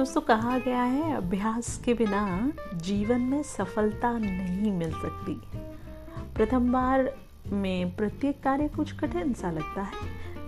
[0.00, 5.34] दोस्तों, कहा गया है, अभ्यास के बिना जीवन में सफलता नहीं मिल सकती।
[6.34, 7.12] प्रथम बार
[7.52, 9.92] में प्रत्येक कार्य कुछ कठिन सा लगता है।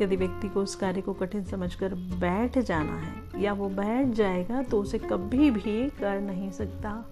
[0.02, 4.62] यदि व्यक्ति को उस कार्य को कठिन समझकर बैठ जाना है, या वो बैठ जाएगा
[4.62, 7.04] तो उसे कभी भी कर नहीं सकता।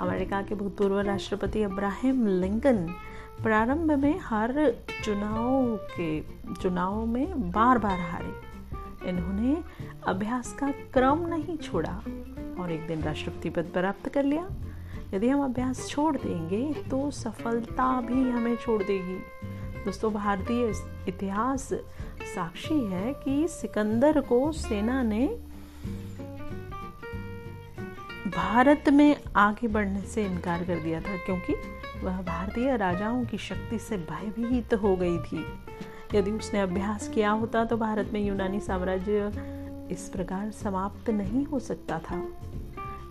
[0.00, 2.86] अमेरिका के भूतपूर्व राष्ट्रपति अब्राहम लिंकन
[3.42, 4.54] प्रारंभ में हर
[5.04, 6.20] चुनाव के,
[6.54, 8.51] चुनाव में बार बार हारे।
[9.06, 9.56] इन्होंने
[10.06, 11.92] अभ्यास का क्रम नहीं छोड़ा
[12.60, 14.48] और एक दिन राष्ट्रपति पद प्राप्त कर लिया।
[15.14, 19.18] यदि हम अभ्यास छोड़ देंगे तो सफलता भी हमें छोड़ देगी।
[19.84, 20.72] दोस्तों, भारतीय
[21.08, 21.68] इतिहास
[22.34, 25.26] साक्षी है कि सिकंदर को सेना ने
[28.28, 31.54] भारत में आगे बढ़ने से इनकार कर दिया था, क्योंकि
[32.02, 35.44] वह भारतीय राजाओं की शक्ति से भयभीत हो गई थी।
[36.14, 39.32] यदि उसने अभ्यास किया होता तो भारत में यूनानी साम्राज्य
[39.90, 42.22] इस प्रकार समाप्त नहीं हो सकता था।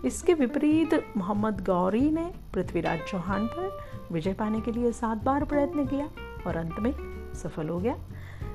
[0.04, 3.78] इसके विपरीत मोहम्मद गौरी ने पृथ्वीराज चौहान पर
[4.12, 6.08] विजय पाने के लिए सात बार प्रयत्न किया
[6.46, 6.92] और अंत में
[7.34, 7.96] सफल हो गया।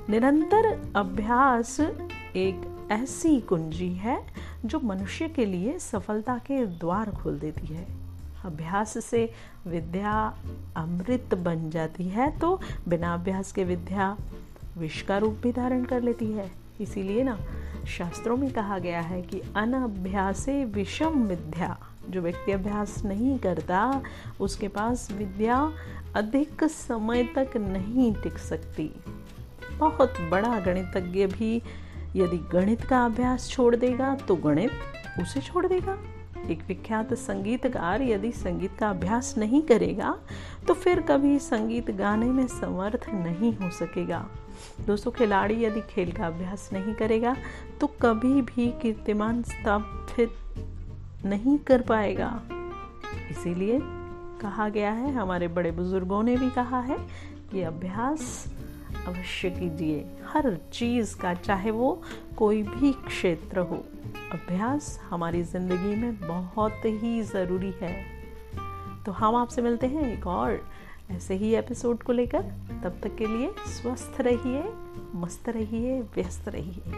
[0.10, 4.20] निरंतर अभ्यास एक ऐसी कुंजी है
[4.66, 7.86] जो मनुष्य के लिए सफलता के द्वार खोल देती है।
[8.46, 9.30] अभ्यास से
[9.68, 10.14] विद्या
[10.78, 14.16] अमृत बन जाती है तो बिना अभ्यास के विद्या
[14.78, 17.40] विष का रूप भी धारण कर लेती है। इसीलिए ना,
[17.88, 21.78] शास्त्रों में कहा गया है कि अनभ्यासे विषम विद्या।
[22.10, 24.02] जो व्यक्ति अभ्यास नहीं करता,
[24.40, 25.74] उसके पास विद्या
[26.16, 28.92] अधिक समय तक नहीं टिक सकती।
[29.78, 31.62] बहुत बड़ा गणितज्ञ भी
[32.16, 34.72] यदि गणित का अभ्यास छोड़ देगा तो गणित
[35.22, 35.98] उसे छोड़ देगा।
[36.50, 40.18] एक विख्यात संगीतकार यदि संगीत का अभ्यास नहीं करेगा
[40.68, 44.26] तो फिर कभी संगीत गाने में समर्थ नहीं हो सकेगा।
[44.88, 47.36] दोस्तों, खिलाड़ी यदि खेल का अभ्यास नहीं करेगा
[47.82, 52.30] तो कभी भी कीर्तिमान स्थापित नहीं कर पाएगा।
[53.32, 53.80] इसीलिए
[54.42, 56.98] कहा गया है, हमारे बड़े बुज़ुर्गों ने भी कहा है
[57.52, 58.46] कि अभ्यास
[59.08, 62.02] अवश्य कीजिए। हर चीज़ का, चाहे वो
[62.38, 63.84] कोई भी क्षेत्र हो।
[64.32, 68.06] अभ्यास हमारी ज़िंदगी में बहुत ही ज़रूरी है।
[69.06, 70.70] तो हम आपसे मिलते हैं एक और
[71.12, 72.42] ऐसे ही एपिसोड को लेकर।
[72.84, 74.64] तब तक के लिए स्वस्थ रहिए,
[75.16, 76.94] मस्त रहिए, व्यस्त रहिए।